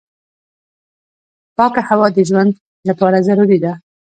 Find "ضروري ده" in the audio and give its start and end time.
3.27-3.73